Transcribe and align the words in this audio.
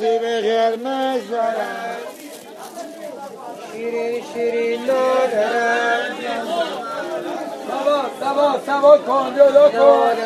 nasibe 0.00 0.40
gelmez 0.40 1.22
zarar. 1.30 2.00
Şirin 3.72 4.24
şirin 4.32 4.88
lodere. 4.88 6.12
Sabah 7.70 8.06
sabah 8.20 8.58
sabah 8.66 8.98
kondolo 9.06 9.72
kondolo. 9.72 10.16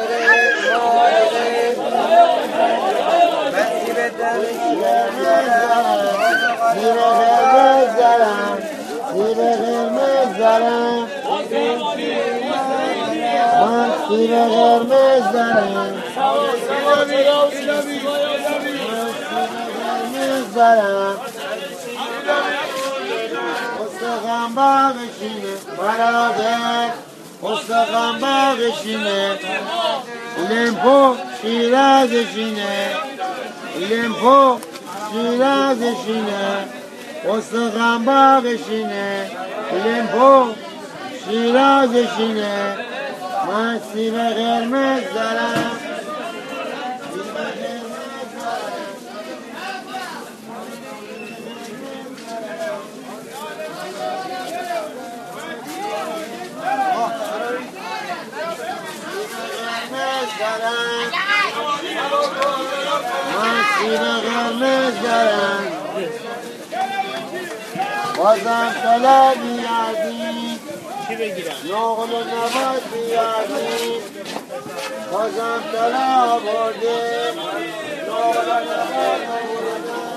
Nasibeden 3.53 4.41
gelmez 4.81 5.47
zarar. 5.59 6.23
Nasibe 6.61 7.09
gelmez 7.21 7.97
zarar. 7.99 8.59
Nasibe 9.15 9.51
gelmez 9.63 10.29
zarar. 10.39 10.99
Nasibe 13.61 14.43
gelmez 14.55 15.25
zarar. 15.33 15.91
Nasibe 16.17 17.23
gelmez 17.23 17.67
zarar. 17.67 18.34
برم 20.55 21.17
حسقم 23.79 24.55
باقشینه 24.55 25.55
برادر 25.79 26.91
حسقم 27.43 28.19
باقشینه 28.21 29.39
لیمپو 30.49 31.17
شیرازشینه 31.43 32.97
لیمپو 33.77 34.59
شیرازشینه 35.13 36.69
حسقم 37.25 38.05
باقشینه 38.05 39.31
لیمپو 39.85 40.53
شیرازشینه 41.25 42.77
من 43.49 43.81
سیب 43.93 44.15
قرمز 44.15 45.03
دارم. 45.15 45.71
قرمز 60.34 60.34
دارم 60.40 61.12
من 63.36 63.64
سیب 63.80 64.02
قرمز 64.02 65.04
دارم 65.04 65.68
بازم 68.18 68.76
طلا 68.84 69.34
بیادی 69.34 70.60
نقل 71.66 72.14
و 72.14 72.20
نبات 72.24 72.84
بیادی 72.94 74.00
بازم 75.12 75.64
طلا 75.74 76.40
برده 76.40 77.34
نقل 78.08 78.48
و 78.48 78.60
نبات 78.62 79.22
آوردم. 79.30 80.10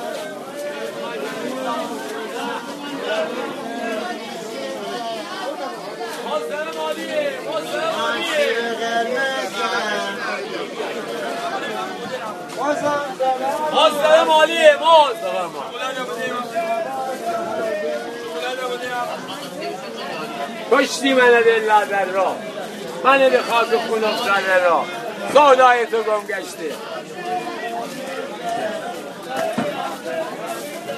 من 7.99 8.23
سیب 8.23 8.79
قرمز 8.81 8.81
دارم 8.81 9.46
ماستر 13.78 14.24
مالیه 14.24 14.76
ماست 14.80 15.24
کشتی 20.72 21.14
منه 21.14 21.42
دل 21.42 21.66
در 21.90 22.06
را. 22.06 22.36
منه 23.04 23.30
به 23.30 23.42
خاک 23.42 23.68
خونم 23.88 24.18
سر 24.26 24.60
را. 24.64 24.86
سودای 25.34 25.86
تو 25.86 26.04
گم 26.04 26.24
گشته. 26.28 26.76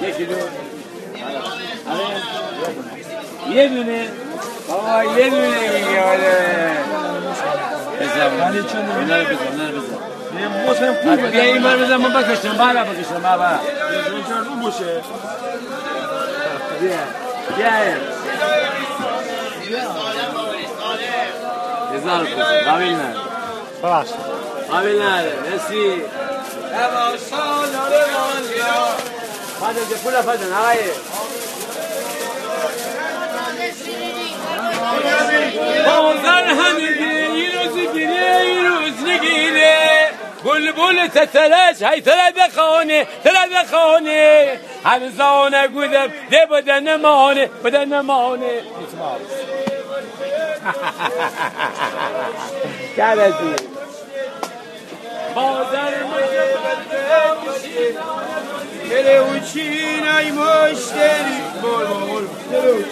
یکی 0.02 0.24
دو. 0.24 0.36
یه 3.54 3.68
دونه. 3.68 4.08
بابا 4.68 5.04
یه 5.04 5.30
دونه. 5.30 5.70
میگه 5.70 6.02
آره 6.02 6.76
بزن 8.00 8.52
اینا 9.00 9.16
رو 9.18 9.24
بزن 9.24 9.48
اینا 9.50 9.70
رو 9.70 9.80
بزن 9.80 9.99
مطمئن 10.48 10.94
پول 10.94 11.16
بده 11.16 11.30
بیا 11.30 11.42
این 11.42 11.62
بار 11.62 11.76
بزن 11.76 11.96
من 11.96 12.22
بکشتم 12.22 12.52
بابا 12.52 12.84
بکشتم 12.84 13.22
بابا 13.22 13.46
اون 13.46 14.24
چرا 14.28 14.38
رو 14.38 14.70
بشه 14.70 15.02
بیا 16.80 16.96
بیا 17.56 17.70
هزار 21.94 22.24
بشه 22.24 22.64
قابل 22.64 22.84
نه 22.84 23.14
باش 23.82 24.06
قابل 24.70 25.02
نه 25.02 25.24
مسی 25.54 26.02
هوا 26.74 27.16
سال 27.30 27.68
نور 27.68 28.04
مالیا 29.60 29.82
از 29.82 30.02
پول 30.04 30.14
آقای 30.14 30.78
گل 40.80 41.06
تترش 41.06 41.82
هی 41.82 42.00
تره 42.00 42.32
بخانه 42.36 43.06
تره 43.24 43.62
بخانه 43.62 44.58
همزانه 44.84 45.68
گودم 45.68 46.08
ده 46.30 46.46
بدن 46.46 46.96
مانه 46.96 47.46
بدن 47.64 48.00
مانه 48.00 48.62
کرده 52.96 53.34
بازر 55.34 55.92
بره 58.90 59.16
اوچین 59.16 60.08
ای 60.08 60.30
مشتری. 60.30 61.40
بله، 61.62 61.70
بله. 61.72 61.94
بله، 61.94 62.06
بول 62.06 62.26
بول 62.50 62.84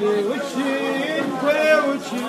بره 0.00 0.22
اوچین 0.22 1.26
بره 1.42 1.84
اوچین 1.84 2.28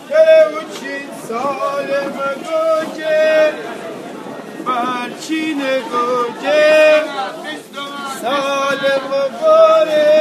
Tere 0.09 0.49
uçin 0.49 1.07
saleme 1.29 2.31
goce. 2.45 3.55
Barçine 4.67 5.81
goce. 5.91 7.05
Saleme 8.21 9.23
gore 9.41 10.14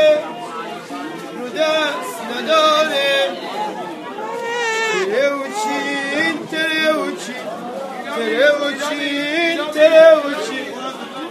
Tere 8.89 8.95
uçin 8.95 9.71
tere 9.73 10.15
uçin 10.15 10.67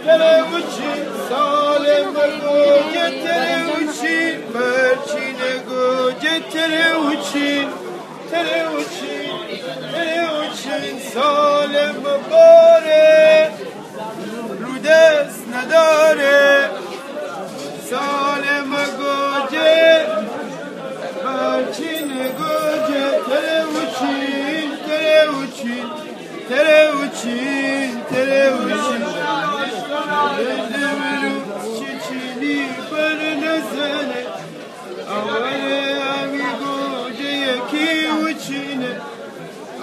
Tere 0.05 0.43
uçin 0.55 1.03
saleme 1.29 2.27
goce 2.41 3.05
Tere 3.23 3.59
uçin 3.77 4.41
Barçine 4.53 5.53
goce 5.69 6.41
Tere 6.51 6.95
uçin 6.97 7.69
Tere 8.31 8.67
uçin 8.77 9.33
Tere 9.93 10.25
uçin 10.41 10.99
saleme 11.13 12.15
gore 12.29 13.51
Rudes 14.61 15.35
nadare 15.51 16.69
Saleme 17.89 18.85
goce 18.99 20.07
Barçine 21.23 22.25
goce 22.39 23.03
Tere 23.29 23.65
uçin 23.65 24.69
Tere 24.87 25.29
uçin 25.29 26.13
Tere 26.49 26.92
Tere 27.23 28.53
uçin 28.53 29.03
Özlemir 30.39 31.33
çiçini 31.77 32.67
barına 32.91 33.55
sene 33.71 34.23
Avare 35.11 36.03
amigo 36.03 37.11
Ceye 37.17 37.55
ki 37.71 38.11
uçine 38.23 38.91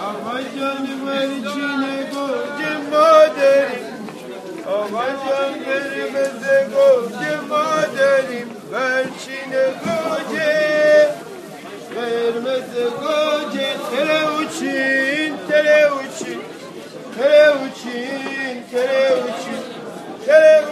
Avacan 0.00 0.86
merçine 1.04 2.10
goce 2.12 2.72
maderi 2.90 3.82
Ağacım 4.68 5.64
kırmızı 5.64 6.68
koca 6.74 7.42
maderim 7.48 8.48
Belçine 8.72 9.66
koca 9.84 11.16
Kırmızı 11.94 12.90
koca 12.96 13.29
Tere 17.20 17.52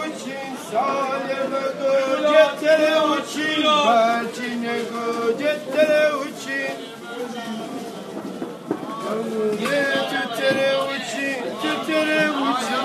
uçin 0.01 0.49
Saleme 0.71 1.65
koca 1.79 2.45
Tere 2.59 2.93
uçin 3.01 3.63
Belçine 3.63 4.77
koca 4.89 5.53
Tere 5.75 6.15
uçin 6.15 6.73
Tütere 10.09 10.71
uçin, 10.77 11.39
tütere 11.61 12.29
uçin 12.29 12.79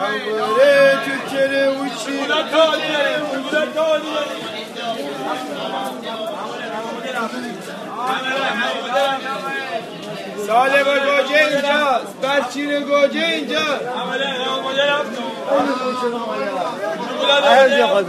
Amore 0.00 0.96
tütere 1.04 1.70
uçin, 1.70 2.18
tütere 2.28 2.90
uçin 10.40 10.46
Saleme 10.46 11.00
kocenca, 11.04 12.02
Berçin'i 12.22 12.86
kocenca. 12.86 13.64
Ayaz 17.42 17.72
yapalım. 17.78 18.06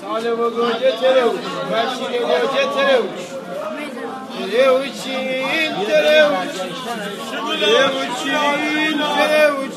Saleme 0.00 0.50
koca 0.50 1.00
tere 1.00 1.24
uç, 1.24 1.40
Berçin'i 1.72 3.27
koca 4.38 4.46
tere 4.46 4.70
uç. 4.72 4.96
Tere 5.04 5.26
uçin, 5.66 5.86
tere 5.86 6.22
uç. 6.28 6.56
Tere 7.60 7.84
uçin, 7.98 8.98
tere 9.16 9.52
uç. 9.52 9.76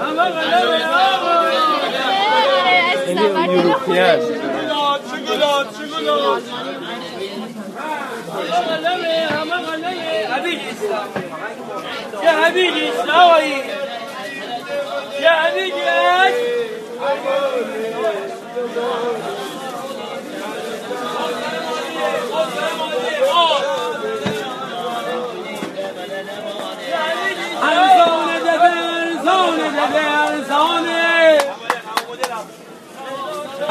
Hamagalame, 0.00 0.78
European. 3.22 3.96
Yes. 3.96 4.22
يا 12.22 12.32
حبيبي 12.44 12.92
how 13.06 13.30
are 13.30 13.42
you? 13.42 13.62
يا 15.20 15.30
حبيبي 15.30 15.82
I'm 27.64 27.88
so 27.96 28.08
in 28.34 28.42
the 28.44 28.56
zone, 29.24 29.60
in 29.60 29.74
the 29.74 30.44
zone, 30.48 30.91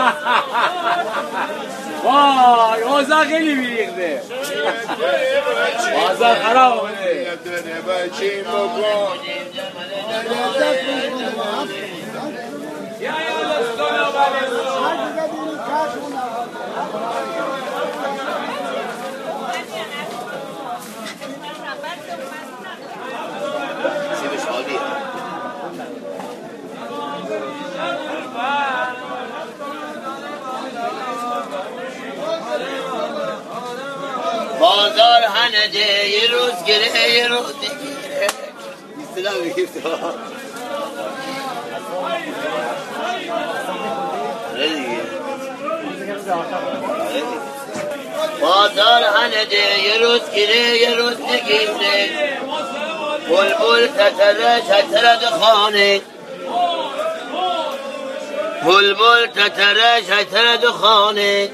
وای 2.04 2.82
اوزا 2.82 3.24
خیلی 3.24 3.56
میریخته. 3.56 4.22
اوزا 5.96 6.36
خراب 6.36 6.80
آمده 6.80 7.28
یا 13.02 13.02
یا 13.02 13.60
دوستان 13.60 14.00
آمده 14.00 14.52
نده 35.62 36.10
یه 36.10 36.28
روز 36.32 36.66
گره 36.68 37.10
یه 37.10 37.28
روز 37.28 37.56
نگیره 37.56 38.28
سلام 39.16 39.42
بگیر 39.42 39.66
تو 39.66 39.90
بازار 48.42 49.04
هنده 49.04 49.84
یه 49.84 49.98
روز 49.98 50.22
گیره 50.34 50.78
یه 50.78 50.96
روز 50.96 51.22
نگیره 51.22 52.10
بلبل 53.30 53.88
تتره 53.88 54.62
تتره 54.62 55.16
دخانه 55.16 56.02
بلبل 58.66 59.28
تتره 59.28 60.02
تتره 60.02 60.58
دخانه 60.58 61.50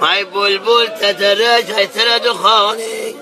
های 0.00 0.24
بلبل 0.24 0.86
تتره 0.86 1.62
شتره 1.62 2.32
خانه 2.32 3.14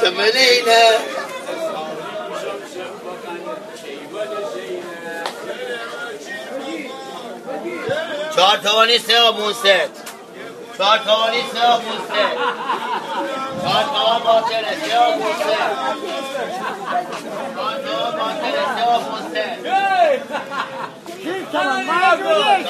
سمنينا 0.00 0.80
چهار 8.36 8.56
توانی 8.56 8.98
سه 8.98 9.20
آبون 9.20 9.52
ست 9.52 9.64
چهار 10.78 10.98
توانی 10.98 11.42
سه 11.52 11.66
آبون 11.66 11.98
ست 11.98 12.12
چهار 13.62 13.84
توان 13.84 14.22
باطله 14.22 14.88
سه 14.88 14.98
آبون 14.98 15.32
ست 15.32 16.39
savunmaya, 21.52 22.18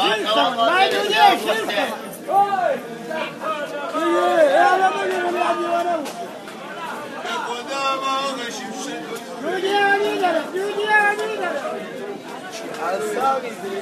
şiir 0.03 0.27
savunmaya 0.27 0.87
gidiyor, 0.87 1.31
şiir 1.43 1.67
savunmaya. 1.67 1.87
İyi, 4.01 4.51
ey 4.51 4.63
adama 4.63 5.05
görüm 5.07 5.37
ya 5.37 5.55
diyorum. 5.59 6.05
Dünya'nı 9.43 10.23
derim, 10.23 10.43
dünya'nı 10.55 11.19
derim. 11.19 11.81
Çiğavun 13.13 13.45
ilçisi. 13.45 13.81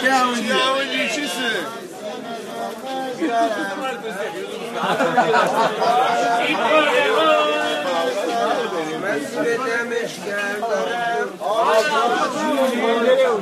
Çiğavun 0.00 0.86
ilçisi 0.86 1.50
demiş 9.44 10.12
geldim. 10.24 11.30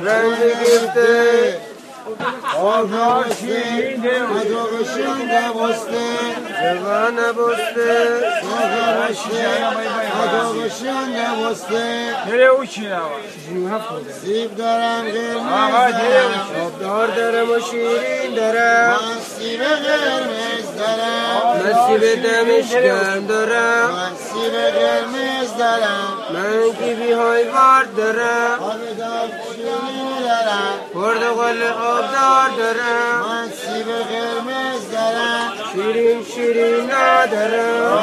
Rengi 0.05 0.49
gitti. 0.63 1.66
آفراشین 2.63 4.03
مدوغشین 4.33 5.19
دبسته 5.31 6.05
جوان 6.61 7.15
بسته 7.15 7.91
آفراشین 8.53 9.63
مدوغشین 10.17 11.09
دبسته 11.17 11.83
نره 12.27 12.45
او 12.45 12.65
چی 12.65 12.87
نوا 12.87 13.99
سیب 14.23 14.55
دارم. 14.55 15.03
قرمز 15.05 15.91
دارم 15.91 16.65
آبدار 16.65 17.07
دارم. 17.07 17.51
و 17.51 17.59
شیرین 17.59 18.35
دارم. 18.35 18.89
من 18.89 19.19
سیب 19.37 19.61
قرمز 19.63 20.67
دارم. 20.77 21.63
من 21.63 21.73
سیب 21.87 22.23
دمشکن 22.23 23.25
دارم. 23.25 23.89
من 23.91 24.11
سیب 24.15 24.53
قرمز 24.53 25.57
دارم. 25.59 26.13
من 26.33 26.73
کیبی 26.79 27.11
های 27.11 27.43
وارد 27.43 27.95
دارم. 27.97 28.59
آب 28.61 28.75
دارم 30.47 30.79
پرتقال 30.93 31.63
آبدار 31.63 32.49
دارم. 32.57 33.25
من 33.29 33.49
سیب 33.49 33.87
قرمز 33.87 34.91
دارم. 34.91 35.53
شیرین 35.73 36.23
شیرین 36.35 36.91
ندارم 36.91 37.97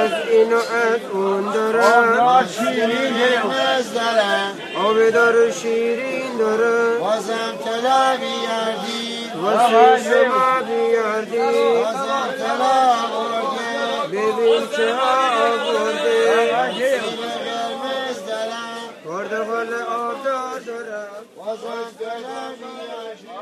از 0.00 0.10
این 0.30 0.52
و 0.52 0.56
از 0.56 1.00
اون 1.12 1.52
دارم. 1.52 2.48
شیرینمز 2.58 3.92
دارم. 3.94 4.52
آب 4.86 5.10
دار 5.10 5.50
شیرین 5.50 6.36
دارم. 6.38 6.98
بازم 7.00 7.52
طلا 7.64 8.16
بیاردی. 8.16 9.30
واسه 9.42 10.04
شما 10.04 10.62
بیاردی. 10.66 11.38
بازم 11.38 12.28
طلا 12.38 12.94
ببین 14.12 14.62
چه 14.76 14.94
آورده 14.94 15.35
صدق 21.62 22.16
نبي 22.26 23.35